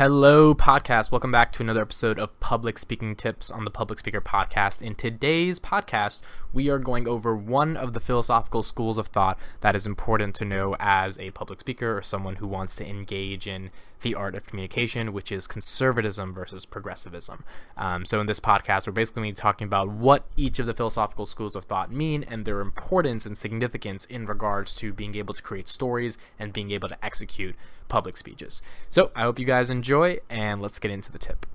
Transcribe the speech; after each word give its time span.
Hello, 0.00 0.54
podcast. 0.54 1.12
Welcome 1.12 1.30
back 1.30 1.52
to 1.52 1.62
another 1.62 1.82
episode 1.82 2.18
of 2.18 2.40
Public 2.40 2.78
Speaking 2.78 3.14
Tips 3.14 3.50
on 3.50 3.66
the 3.66 3.70
Public 3.70 3.98
Speaker 3.98 4.22
Podcast. 4.22 4.80
In 4.80 4.94
today's 4.94 5.60
podcast, 5.60 6.22
we 6.54 6.70
are 6.70 6.78
going 6.78 7.06
over 7.06 7.36
one 7.36 7.76
of 7.76 7.92
the 7.92 8.00
philosophical 8.00 8.62
schools 8.62 8.96
of 8.96 9.08
thought 9.08 9.38
that 9.60 9.76
is 9.76 9.84
important 9.84 10.34
to 10.36 10.46
know 10.46 10.74
as 10.80 11.18
a 11.18 11.32
public 11.32 11.60
speaker 11.60 11.98
or 11.98 12.02
someone 12.02 12.36
who 12.36 12.46
wants 12.46 12.74
to 12.76 12.88
engage 12.88 13.46
in 13.46 13.70
the 14.02 14.14
art 14.14 14.34
of 14.34 14.46
communication, 14.46 15.12
which 15.12 15.30
is 15.30 15.46
conservatism 15.46 16.32
versus 16.32 16.64
progressivism. 16.64 17.44
Um, 17.76 18.04
so, 18.04 18.20
in 18.20 18.26
this 18.26 18.40
podcast, 18.40 18.86
we're 18.86 18.92
basically 18.92 19.22
going 19.22 19.34
to 19.34 19.38
be 19.38 19.42
talking 19.42 19.66
about 19.66 19.88
what 19.88 20.24
each 20.36 20.58
of 20.58 20.66
the 20.66 20.74
philosophical 20.74 21.26
schools 21.26 21.54
of 21.54 21.64
thought 21.64 21.92
mean 21.92 22.24
and 22.24 22.44
their 22.44 22.60
importance 22.60 23.26
and 23.26 23.36
significance 23.36 24.04
in 24.06 24.26
regards 24.26 24.74
to 24.76 24.92
being 24.92 25.14
able 25.14 25.34
to 25.34 25.42
create 25.42 25.68
stories 25.68 26.18
and 26.38 26.52
being 26.52 26.70
able 26.70 26.88
to 26.88 27.04
execute 27.04 27.54
public 27.88 28.16
speeches. 28.16 28.62
So, 28.88 29.10
I 29.14 29.22
hope 29.22 29.38
you 29.38 29.46
guys 29.46 29.70
enjoy, 29.70 29.89
and 30.30 30.62
let's 30.62 30.78
get 30.78 30.92
into 30.92 31.10
the 31.10 31.18
tip. 31.18 31.46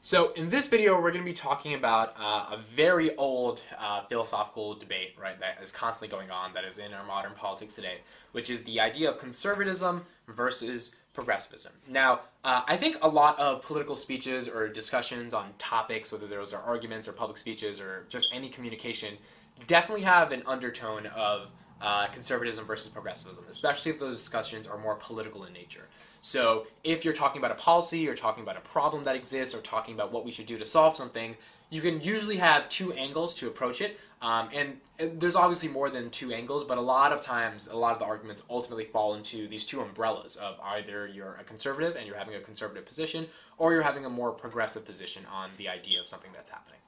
So, 0.00 0.32
in 0.32 0.48
this 0.48 0.66
video, 0.66 0.94
we're 0.94 1.10
going 1.10 1.22
to 1.22 1.30
be 1.30 1.34
talking 1.34 1.74
about 1.74 2.14
uh, 2.18 2.56
a 2.56 2.60
very 2.74 3.14
old 3.16 3.60
uh, 3.78 4.00
philosophical 4.08 4.72
debate, 4.72 5.14
right, 5.20 5.38
that 5.40 5.58
is 5.62 5.70
constantly 5.70 6.08
going 6.08 6.30
on, 6.30 6.54
that 6.54 6.64
is 6.64 6.78
in 6.78 6.94
our 6.94 7.04
modern 7.04 7.34
politics 7.34 7.74
today, 7.74 7.98
which 8.32 8.48
is 8.48 8.62
the 8.62 8.80
idea 8.80 9.10
of 9.10 9.18
conservatism 9.18 10.06
versus 10.26 10.92
progressivism. 11.12 11.72
Now, 11.86 12.20
uh, 12.44 12.62
I 12.66 12.78
think 12.78 12.96
a 13.02 13.08
lot 13.08 13.38
of 13.38 13.60
political 13.60 13.94
speeches 13.94 14.48
or 14.48 14.66
discussions 14.68 15.34
on 15.34 15.50
topics, 15.58 16.10
whether 16.10 16.26
those 16.26 16.54
are 16.54 16.62
arguments 16.62 17.06
or 17.08 17.12
public 17.12 17.36
speeches 17.36 17.78
or 17.78 18.06
just 18.08 18.28
any 18.32 18.48
communication, 18.48 19.18
definitely 19.66 20.04
have 20.04 20.32
an 20.32 20.42
undertone 20.46 21.08
of 21.08 21.48
uh, 21.80 22.06
conservatism 22.08 22.66
versus 22.66 22.90
progressivism, 22.90 23.44
especially 23.48 23.90
if 23.92 23.98
those 23.98 24.16
discussions 24.16 24.66
are 24.66 24.78
more 24.78 24.96
political 24.96 25.44
in 25.44 25.52
nature. 25.52 25.88
So, 26.22 26.66
if 26.84 27.04
you're 27.04 27.14
talking 27.14 27.38
about 27.38 27.50
a 27.50 27.54
policy, 27.54 28.06
or 28.06 28.14
talking 28.14 28.42
about 28.42 28.58
a 28.58 28.60
problem 28.60 29.04
that 29.04 29.16
exists, 29.16 29.54
or 29.54 29.60
talking 29.62 29.94
about 29.94 30.12
what 30.12 30.24
we 30.24 30.30
should 30.30 30.44
do 30.44 30.58
to 30.58 30.66
solve 30.66 30.94
something, 30.94 31.34
you 31.70 31.80
can 31.80 32.00
usually 32.00 32.36
have 32.36 32.68
two 32.68 32.92
angles 32.92 33.34
to 33.36 33.46
approach 33.46 33.80
it. 33.80 33.98
Um, 34.20 34.50
and 34.52 34.78
there's 35.18 35.34
obviously 35.34 35.70
more 35.70 35.88
than 35.88 36.10
two 36.10 36.30
angles, 36.30 36.64
but 36.64 36.76
a 36.76 36.80
lot 36.82 37.10
of 37.12 37.22
times, 37.22 37.68
a 37.68 37.76
lot 37.76 37.94
of 37.94 38.00
the 38.00 38.04
arguments 38.04 38.42
ultimately 38.50 38.84
fall 38.84 39.14
into 39.14 39.48
these 39.48 39.64
two 39.64 39.80
umbrellas 39.80 40.36
of 40.36 40.60
either 40.60 41.06
you're 41.06 41.36
a 41.40 41.44
conservative 41.44 41.96
and 41.96 42.06
you're 42.06 42.18
having 42.18 42.34
a 42.34 42.40
conservative 42.40 42.84
position, 42.84 43.26
or 43.56 43.72
you're 43.72 43.80
having 43.80 44.04
a 44.04 44.10
more 44.10 44.30
progressive 44.30 44.84
position 44.84 45.24
on 45.32 45.50
the 45.56 45.70
idea 45.70 45.98
of 45.98 46.06
something 46.06 46.30
that's 46.34 46.50
happening. 46.50 46.80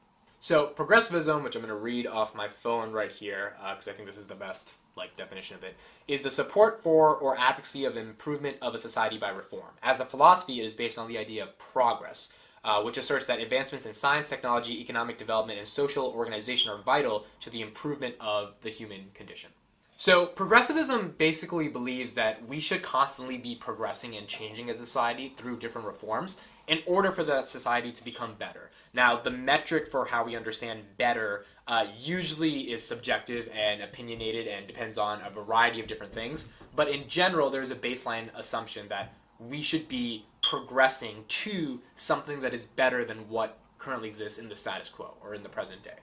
So 0.42 0.66
progressivism, 0.66 1.44
which 1.44 1.54
I'm 1.54 1.62
going 1.62 1.68
to 1.68 1.76
read 1.76 2.08
off 2.08 2.34
my 2.34 2.48
phone 2.48 2.90
right 2.90 3.12
here, 3.12 3.54
because 3.70 3.86
uh, 3.86 3.92
I 3.92 3.94
think 3.94 4.08
this 4.08 4.16
is 4.16 4.26
the 4.26 4.34
best 4.34 4.72
like 4.96 5.14
definition 5.16 5.54
of 5.54 5.62
it, 5.62 5.76
is 6.08 6.20
the 6.20 6.30
support 6.30 6.82
for 6.82 7.14
or 7.14 7.38
advocacy 7.38 7.84
of 7.84 7.96
improvement 7.96 8.56
of 8.60 8.74
a 8.74 8.78
society 8.78 9.18
by 9.18 9.28
reform. 9.28 9.70
As 9.84 10.00
a 10.00 10.04
philosophy, 10.04 10.60
it 10.60 10.64
is 10.64 10.74
based 10.74 10.98
on 10.98 11.06
the 11.06 11.16
idea 11.16 11.44
of 11.44 11.56
progress, 11.58 12.30
uh, 12.64 12.82
which 12.82 12.98
asserts 12.98 13.24
that 13.26 13.38
advancements 13.38 13.86
in 13.86 13.92
science, 13.92 14.28
technology, 14.28 14.80
economic 14.80 15.16
development, 15.16 15.60
and 15.60 15.68
social 15.68 16.06
organization 16.06 16.72
are 16.72 16.82
vital 16.82 17.24
to 17.38 17.48
the 17.48 17.60
improvement 17.60 18.16
of 18.18 18.54
the 18.62 18.70
human 18.70 19.12
condition. 19.14 19.50
So, 19.96 20.26
progressivism 20.26 21.14
basically 21.18 21.68
believes 21.68 22.14
that 22.14 22.44
we 22.48 22.58
should 22.58 22.82
constantly 22.82 23.38
be 23.38 23.54
progressing 23.54 24.16
and 24.16 24.26
changing 24.26 24.70
as 24.70 24.80
a 24.80 24.86
society 24.86 25.32
through 25.36 25.60
different 25.60 25.86
reforms 25.86 26.38
in 26.66 26.80
order 26.86 27.12
for 27.12 27.24
the 27.24 27.42
society 27.42 27.92
to 27.92 28.05
become 28.05 28.34
better. 28.38 28.70
Now, 28.94 29.20
the 29.20 29.30
metric 29.30 29.91
for 29.91 30.05
how 30.05 30.24
we 30.24 30.36
understand 30.36 30.82
better 30.96 31.44
uh, 31.66 31.86
usually 31.98 32.72
is 32.72 32.86
subjective 32.86 33.48
and 33.54 33.82
opinionated 33.82 34.46
and 34.46 34.66
depends 34.66 34.98
on 34.98 35.20
a 35.22 35.30
variety 35.30 35.80
of 35.80 35.86
different 35.86 36.12
things. 36.12 36.46
But 36.74 36.88
in 36.88 37.08
general, 37.08 37.50
there's 37.50 37.70
a 37.70 37.77
baseline 37.77 38.28
assumption 38.34 38.88
that 38.88 39.14
we 39.38 39.62
should 39.62 39.88
be 39.88 40.24
progressing 40.42 41.24
to 41.27 41.80
something 41.94 42.41
that 42.41 42.54
is 42.54 42.66
better 42.66 43.04
than 43.04 43.28
what 43.28 43.58
currently 43.78 44.08
exists 44.08 44.38
in 44.38 44.48
the 44.48 44.56
status 44.56 44.88
quo 44.88 45.14
or 45.22 45.34
in 45.34 45.42
the 45.42 45.48
present 45.48 45.82
day. 45.82 45.98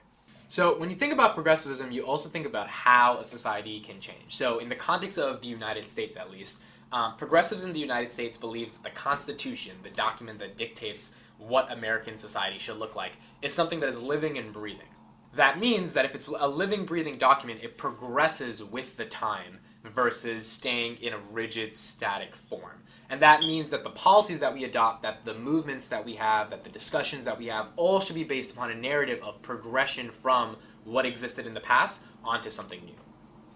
So 0.50 0.76
when 0.76 0.90
you 0.90 0.96
think 0.96 1.12
about 1.12 1.36
progressivism, 1.36 1.92
you 1.92 2.02
also 2.02 2.28
think 2.28 2.44
about 2.44 2.66
how 2.66 3.18
a 3.18 3.24
society 3.24 3.78
can 3.78 4.00
change. 4.00 4.36
So 4.36 4.58
in 4.58 4.68
the 4.68 4.74
context 4.74 5.16
of 5.16 5.40
the 5.40 5.46
United 5.46 5.88
States, 5.88 6.16
at 6.16 6.28
least, 6.28 6.58
um, 6.90 7.14
progressives 7.16 7.62
in 7.62 7.72
the 7.72 7.78
United 7.78 8.10
States 8.10 8.36
believes 8.36 8.72
that 8.72 8.82
the 8.82 8.90
Constitution, 8.90 9.76
the 9.84 9.90
document 9.90 10.40
that 10.40 10.56
dictates 10.56 11.12
what 11.38 11.70
American 11.70 12.16
society 12.16 12.58
should 12.58 12.78
look 12.78 12.96
like, 12.96 13.12
is 13.42 13.54
something 13.54 13.78
that 13.78 13.88
is 13.88 14.00
living 14.00 14.38
and 14.38 14.52
breathing. 14.52 14.88
That 15.36 15.60
means 15.60 15.92
that 15.92 16.04
if 16.04 16.16
it's 16.16 16.26
a 16.26 16.48
living, 16.48 16.84
breathing 16.84 17.16
document, 17.16 17.60
it 17.62 17.78
progresses 17.78 18.60
with 18.60 18.96
the 18.96 19.04
time 19.04 19.60
versus 19.84 20.46
staying 20.46 20.96
in 20.96 21.12
a 21.12 21.18
rigid, 21.30 21.74
static 21.74 22.34
form. 22.34 22.82
And 23.08 23.20
that 23.22 23.40
means 23.40 23.70
that 23.70 23.82
the 23.82 23.90
policies 23.90 24.38
that 24.38 24.52
we 24.52 24.64
adopt, 24.64 25.02
that 25.02 25.24
the 25.24 25.34
movements 25.34 25.88
that 25.88 26.04
we 26.04 26.14
have, 26.14 26.50
that 26.50 26.64
the 26.64 26.70
discussions 26.70 27.24
that 27.24 27.38
we 27.38 27.46
have, 27.46 27.68
all 27.76 28.00
should 28.00 28.14
be 28.14 28.24
based 28.24 28.52
upon 28.52 28.70
a 28.70 28.74
narrative 28.74 29.20
of 29.22 29.40
progression 29.42 30.10
from 30.10 30.56
what 30.84 31.06
existed 31.06 31.46
in 31.46 31.54
the 31.54 31.60
past 31.60 32.00
onto 32.22 32.50
something 32.50 32.84
new. 32.84 32.94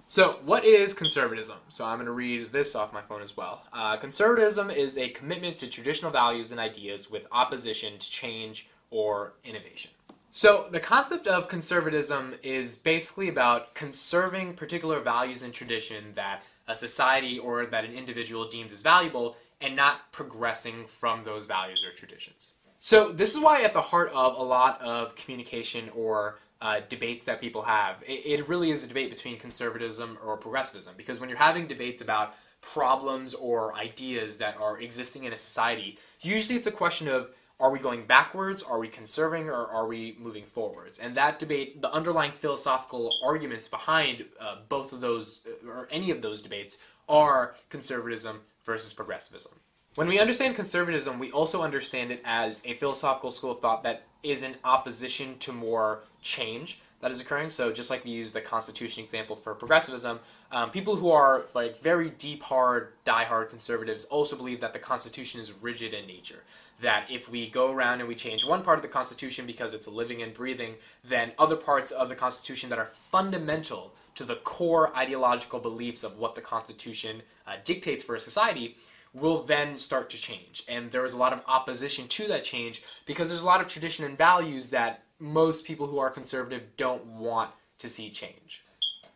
So, 0.06 0.38
what 0.44 0.64
is 0.64 0.92
conservatism? 0.92 1.56
So, 1.68 1.84
I'm 1.84 1.96
going 1.96 2.06
to 2.06 2.12
read 2.12 2.52
this 2.52 2.74
off 2.74 2.92
my 2.92 3.00
phone 3.00 3.22
as 3.22 3.36
well. 3.36 3.64
Uh, 3.72 3.96
conservatism 3.96 4.70
is 4.70 4.98
a 4.98 5.08
commitment 5.10 5.56
to 5.58 5.66
traditional 5.66 6.10
values 6.10 6.50
and 6.50 6.60
ideas 6.60 7.10
with 7.10 7.26
opposition 7.32 7.98
to 7.98 8.10
change 8.10 8.68
or 8.90 9.34
innovation. 9.44 9.90
So, 10.36 10.66
the 10.68 10.80
concept 10.80 11.28
of 11.28 11.46
conservatism 11.46 12.34
is 12.42 12.76
basically 12.76 13.28
about 13.28 13.72
conserving 13.76 14.54
particular 14.54 14.98
values 14.98 15.42
and 15.42 15.54
tradition 15.54 16.12
that 16.16 16.42
a 16.66 16.74
society 16.74 17.38
or 17.38 17.66
that 17.66 17.84
an 17.84 17.92
individual 17.92 18.48
deems 18.48 18.72
as 18.72 18.82
valuable 18.82 19.36
and 19.60 19.76
not 19.76 20.10
progressing 20.10 20.86
from 20.88 21.22
those 21.22 21.46
values 21.46 21.84
or 21.84 21.92
traditions. 21.92 22.50
So, 22.80 23.12
this 23.12 23.30
is 23.32 23.38
why, 23.38 23.62
at 23.62 23.74
the 23.74 23.80
heart 23.80 24.10
of 24.12 24.36
a 24.36 24.42
lot 24.42 24.82
of 24.82 25.14
communication 25.14 25.88
or 25.94 26.40
uh, 26.60 26.80
debates 26.88 27.22
that 27.26 27.40
people 27.40 27.62
have, 27.62 28.02
it, 28.04 28.26
it 28.26 28.48
really 28.48 28.72
is 28.72 28.82
a 28.82 28.88
debate 28.88 29.10
between 29.10 29.38
conservatism 29.38 30.18
or 30.20 30.36
progressivism. 30.36 30.94
Because 30.96 31.20
when 31.20 31.28
you're 31.28 31.38
having 31.38 31.68
debates 31.68 32.02
about 32.02 32.34
problems 32.60 33.34
or 33.34 33.72
ideas 33.76 34.36
that 34.38 34.56
are 34.56 34.80
existing 34.80 35.24
in 35.24 35.32
a 35.32 35.36
society, 35.36 35.96
usually 36.22 36.58
it's 36.58 36.66
a 36.66 36.72
question 36.72 37.06
of 37.06 37.30
are 37.60 37.70
we 37.70 37.78
going 37.78 38.06
backwards? 38.06 38.62
Are 38.62 38.78
we 38.78 38.88
conserving 38.88 39.48
or 39.48 39.66
are 39.66 39.86
we 39.86 40.16
moving 40.18 40.44
forwards? 40.44 40.98
And 40.98 41.14
that 41.14 41.38
debate, 41.38 41.80
the 41.80 41.92
underlying 41.92 42.32
philosophical 42.32 43.14
arguments 43.24 43.68
behind 43.68 44.24
uh, 44.40 44.56
both 44.68 44.92
of 44.92 45.00
those, 45.00 45.40
uh, 45.46 45.70
or 45.70 45.88
any 45.90 46.10
of 46.10 46.20
those 46.20 46.42
debates, 46.42 46.78
are 47.08 47.54
conservatism 47.70 48.40
versus 48.64 48.92
progressivism. 48.92 49.52
When 49.94 50.08
we 50.08 50.18
understand 50.18 50.56
conservatism, 50.56 51.20
we 51.20 51.30
also 51.30 51.62
understand 51.62 52.10
it 52.10 52.20
as 52.24 52.60
a 52.64 52.74
philosophical 52.74 53.30
school 53.30 53.52
of 53.52 53.60
thought 53.60 53.84
that 53.84 54.02
is 54.24 54.42
in 54.42 54.56
opposition 54.64 55.38
to 55.38 55.52
more 55.52 56.02
change 56.20 56.80
that 57.04 57.10
is 57.10 57.20
occurring. 57.20 57.50
So 57.50 57.70
just 57.70 57.90
like 57.90 58.02
we 58.02 58.12
use 58.12 58.32
the 58.32 58.40
Constitution 58.40 59.04
example 59.04 59.36
for 59.36 59.54
progressivism, 59.54 60.20
um, 60.50 60.70
people 60.70 60.96
who 60.96 61.10
are 61.10 61.44
like 61.52 61.82
very 61.82 62.08
deep, 62.08 62.42
hard, 62.42 62.94
die-hard 63.04 63.50
conservatives 63.50 64.06
also 64.06 64.34
believe 64.34 64.58
that 64.62 64.72
the 64.72 64.78
Constitution 64.78 65.38
is 65.38 65.52
rigid 65.52 65.92
in 65.92 66.06
nature. 66.06 66.44
That 66.80 67.10
if 67.10 67.28
we 67.28 67.50
go 67.50 67.70
around 67.70 68.00
and 68.00 68.08
we 68.08 68.14
change 68.14 68.42
one 68.46 68.62
part 68.62 68.78
of 68.78 68.82
the 68.82 68.88
Constitution 68.88 69.44
because 69.44 69.74
it's 69.74 69.86
living 69.86 70.22
and 70.22 70.32
breathing, 70.32 70.76
then 71.04 71.32
other 71.38 71.56
parts 71.56 71.90
of 71.90 72.08
the 72.08 72.14
Constitution 72.14 72.70
that 72.70 72.78
are 72.78 72.88
fundamental 73.12 73.92
to 74.14 74.24
the 74.24 74.36
core 74.36 74.96
ideological 74.96 75.60
beliefs 75.60 76.04
of 76.04 76.16
what 76.16 76.34
the 76.34 76.40
Constitution 76.40 77.20
uh, 77.46 77.56
dictates 77.66 78.02
for 78.02 78.14
a 78.14 78.18
society 78.18 78.78
will 79.12 79.42
then 79.42 79.76
start 79.76 80.08
to 80.08 80.16
change. 80.16 80.64
And 80.68 80.90
there 80.90 81.04
is 81.04 81.12
a 81.12 81.18
lot 81.18 81.34
of 81.34 81.42
opposition 81.46 82.08
to 82.08 82.28
that 82.28 82.44
change 82.44 82.82
because 83.04 83.28
there's 83.28 83.42
a 83.42 83.46
lot 83.46 83.60
of 83.60 83.68
tradition 83.68 84.06
and 84.06 84.16
values 84.16 84.70
that 84.70 85.03
most 85.18 85.64
people 85.64 85.86
who 85.86 85.98
are 85.98 86.10
conservative 86.10 86.62
don't 86.76 87.04
want 87.06 87.50
to 87.78 87.88
see 87.88 88.10
change. 88.10 88.64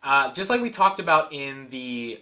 Uh, 0.03 0.31
just 0.31 0.49
like 0.49 0.61
we 0.61 0.69
talked 0.69 0.99
about 0.99 1.31
in 1.33 1.67
the 1.69 2.21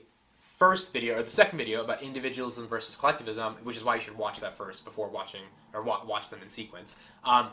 first 0.57 0.91
video 0.91 1.17
or 1.17 1.23
the 1.23 1.29
second 1.29 1.57
video 1.57 1.83
about 1.83 2.01
individualism 2.01 2.67
versus 2.67 2.95
collectivism, 2.95 3.55
which 3.63 3.77
is 3.77 3.83
why 3.83 3.95
you 3.95 4.01
should 4.01 4.17
watch 4.17 4.39
that 4.39 4.57
first 4.57 4.83
before 4.83 5.07
watching 5.07 5.41
or 5.73 5.83
wa- 5.83 6.03
watch 6.05 6.29
them 6.29 6.39
in 6.41 6.49
sequence. 6.49 6.97
Um, 7.23 7.49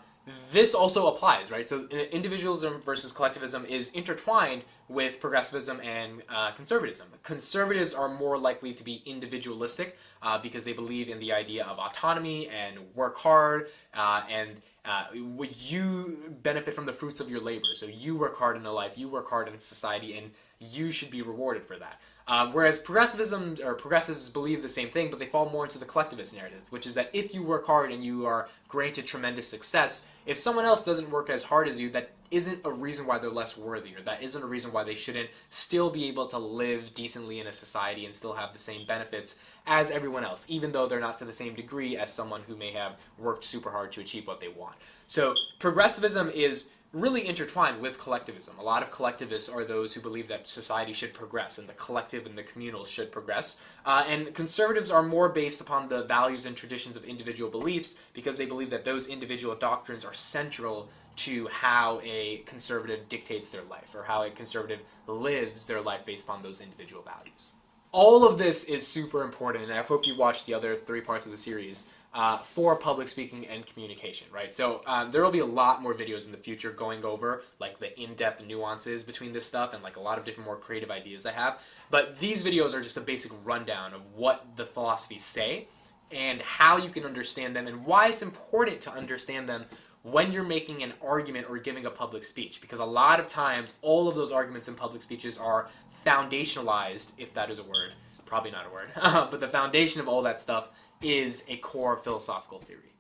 this 0.51 0.75
also 0.75 1.09
applies, 1.09 1.51
right? 1.51 1.69
So 1.69 1.87
individualism 1.89 2.81
versus 2.81 3.13
collectivism 3.13 3.67
is 3.67 3.91
intertwined 3.91 4.65
with 4.89 5.21
progressivism 5.21 5.81
and 5.81 6.23
uh, 6.31 6.53
conservatism. 6.53 7.09
Conservatives 7.23 7.93
are 7.93 8.09
more 8.09 8.39
likely 8.39 8.73
to 8.73 8.83
be 8.83 9.03
individualistic 9.05 9.99
uh, 10.23 10.39
because 10.39 10.65
they 10.65 10.73
believe 10.73 11.11
in 11.11 11.19
the 11.19 11.31
idea 11.31 11.67
of 11.67 11.79
autonomy 11.79 12.49
and 12.49 12.79
work 12.95 13.19
hard 13.19 13.69
uh, 13.93 14.23
and 14.31 14.63
uh, 14.85 15.05
you 15.13 16.37
benefit 16.43 16.75
from 16.75 16.85
the 16.85 16.93
fruits 16.93 17.21
of 17.21 17.31
your 17.31 17.41
labor. 17.41 17.69
So 17.75 17.87
you 17.87 18.17
work 18.17 18.37
hard 18.37 18.57
in 18.57 18.67
a 18.67 18.73
life, 18.73 18.99
you 18.99 19.09
work 19.09 19.29
hard 19.29 19.49
in 19.49 19.59
society, 19.59 20.19
and 20.19 20.31
you 20.61 20.91
should 20.91 21.11
be 21.11 21.23
rewarded 21.23 21.65
for 21.65 21.77
that. 21.77 22.01
Um, 22.27 22.53
whereas 22.53 22.79
progressivism 22.79 23.57
or 23.65 23.75
progressives 23.75 24.29
believe 24.29 24.63
the 24.63 24.69
same 24.69 24.91
thing, 24.91 25.11
but 25.11 25.19
they 25.19 25.27
fall 25.27 25.49
more 25.51 25.65
into 25.65 25.79
the 25.79 25.85
collectivist 25.85 26.35
narrative, 26.35 26.63
which 26.71 26.87
is 26.87 26.95
that 26.95 27.11
if 27.13 27.35
you 27.35 27.43
work 27.43 27.67
hard 27.67 27.93
and 27.93 28.05
you 28.05 28.27
are 28.27 28.49
granted 28.69 29.07
tremendous 29.07 29.49
success, 29.49 30.03
if 30.27 30.39
someone 30.39 30.65
else 30.65 30.85
doesn't 30.85 31.11
work 31.11 31.29
as 31.29 31.43
hard 31.43 31.69
as 31.69 31.79
you, 31.79 31.91
that 31.91 32.11
isn't 32.35 32.61
a 32.65 32.71
reason 32.71 33.07
why 33.07 33.19
they're 33.19 33.31
less 33.31 33.57
worthy, 33.57 33.95
or 33.95 34.03
that 34.03 34.23
isn't 34.23 34.43
a 34.43 34.47
reason 34.47 34.73
why 34.73 34.85
they 34.85 34.95
shouldn't 34.95 35.31
still 35.51 35.91
be 35.91 36.07
able 36.07 36.27
to 36.29 36.39
live 36.39 36.93
decently 36.95 37.41
in 37.41 37.47
a 37.47 37.53
society 37.53 38.07
and 38.07 38.15
still 38.15 38.33
have 38.33 38.53
the 38.53 38.59
same 38.59 38.87
benefits 38.87 39.37
as 39.67 39.91
everyone 39.91 40.25
else, 40.25 40.45
even 40.49 40.73
though 40.73 40.87
they're 40.87 41.01
not 41.01 41.17
to 41.19 41.25
the 41.25 41.33
same 41.33 41.55
degree 41.55 41.97
as 41.97 42.13
someone 42.13 42.43
who 42.43 42.57
may 42.57 42.73
have 42.73 42.97
worked 43.19 43.45
super 43.45 43.71
hard 43.71 43.93
to 43.93 44.01
achieve 44.01 44.27
what 44.27 44.41
they 44.41 44.49
want. 44.49 44.75
So, 45.07 45.35
progressivism 45.59 46.31
is 46.31 46.67
really 46.95 47.27
intertwined 47.27 47.81
with 47.81 47.99
collectivism. 47.99 48.57
A 48.59 48.63
lot 48.63 48.83
of 48.83 48.91
collectivists 48.91 49.49
are 49.49 49.65
those 49.65 49.93
who 49.93 50.01
believe 50.01 50.29
that 50.29 50.47
society 50.47 50.93
should 50.93 51.13
progress 51.13 51.59
and 51.59 51.69
the 51.69 51.73
collective 51.75 52.25
and 52.25 52.39
the 52.39 52.45
communal 52.45 52.85
should 52.85 53.11
progress. 53.11 53.57
Uh, 53.85 54.05
and 54.07 54.33
conservatives 54.33 54.91
are 54.91 55.03
more 55.03 55.29
based 55.29 55.61
upon 55.61 55.89
the 55.89 56.05
values 56.05 56.47
and 56.47 56.57
traditions 56.57 56.97
of 56.97 57.05
individual 57.05 57.51
beliefs 57.51 57.97
because 58.13 58.37
they 58.37 58.47
believe 58.47 58.71
that 58.71 58.85
those 58.85 59.09
individual 59.09 59.57
doctrines 59.57 60.05
are 60.05 60.15
central 60.15 60.89
to 61.17 61.49
how 61.49 62.01
a 62.03 62.39
conservative 62.47 63.09
dictates 63.09 63.51
their 63.51 63.65
life 63.65 63.95
or 63.95 64.05
how 64.05 64.23
a 64.23 64.31
conservative 64.31 64.81
lives 65.07 65.65
their 65.65 65.81
life 65.81 66.07
based 66.07 66.25
upon 66.25 66.41
those 66.41 66.61
individual 66.61 67.03
values. 67.03 67.53
All 67.95 68.27
of 68.27 68.39
this 68.39 68.65
is 68.65 68.85
super 68.85 69.23
important, 69.23 69.63
and 69.63 69.73
I 69.73 69.81
hope 69.81 70.05
you 70.05 70.17
watch 70.17 70.45
the 70.47 70.53
other 70.53 70.75
three 70.75 71.01
parts 71.01 71.27
of 71.27 71.31
the 71.31 71.39
series 71.39 71.85
uh, 72.13 72.39
for 72.39 72.75
public 72.75 73.07
speaking 73.07 73.47
and 73.47 73.65
communication, 73.65 74.27
right? 74.33 74.53
So 74.53 74.83
um, 74.85 75.13
there 75.13 75.23
will 75.23 75.31
be 75.31 75.39
a 75.39 75.47
lot 75.47 75.81
more 75.81 75.95
videos 75.95 76.27
in 76.27 76.33
the 76.33 76.39
future 76.39 76.73
going 76.73 77.05
over 77.05 77.45
like 77.61 77.79
the 77.79 77.97
in-depth 77.97 78.45
nuances 78.45 79.05
between 79.05 79.33
this 79.33 79.47
stuff 79.47 79.75
and 79.75 79.83
like 79.85 79.97
a 79.97 80.01
lot 80.01 80.19
of 80.19 80.25
different 80.25 80.45
more 80.45 80.57
creative 80.57 80.91
ideas 80.91 81.25
I 81.25 81.31
have. 81.31 81.61
But 81.89 82.19
these 82.19 82.43
videos 82.43 82.75
are 82.75 82.83
just 82.83 82.97
a 82.97 83.01
basic 83.01 83.31
rundown 83.45 83.95
of 83.95 84.01
what 84.17 84.45
the 84.57 84.67
philosophies 84.67 85.23
say 85.23 85.69
and 86.11 86.43
how 86.43 86.79
you 86.79 86.89
can 86.89 87.05
understand 87.05 87.55
them 87.55 87.69
and 87.69 87.87
why 87.87 88.09
it's 88.09 88.23
important 88.23 88.81
to 88.81 88.93
understand 88.93 89.49
them 89.49 89.67
when 90.05 90.33
you're 90.33 90.45
making 90.45 90.83
an 90.83 90.93
argument 91.03 91.47
or 91.51 91.59
giving 91.59 91.87
a 91.87 91.91
public 91.91 92.23
speech 92.23 92.61
because 92.61 92.79
a 92.79 92.85
lot 92.85 93.19
of 93.19 93.27
times 93.27 93.75
all 93.83 94.09
of 94.09 94.15
those 94.15 94.31
arguments 94.31 94.69
in 94.69 94.75
public 94.75 95.03
speeches 95.03 95.37
are 95.37 95.69
foundationalized 96.07 97.11
if 97.19 97.35
that 97.35 97.51
is 97.51 97.59
a 97.59 97.63
word 97.65 97.91
probably 98.25 98.51
not 98.51 98.67
a 98.67 98.71
word 98.71 98.89
but 99.31 99.41
the 99.41 99.49
foundation 99.49 100.01
of 100.01 100.09
all 100.09 100.23
that 100.23 100.39
stuff 100.39 100.69
is 101.05 101.43
a 101.49 101.57
core 101.59 101.97
philosophical 101.99 102.59
theory. 102.59 102.94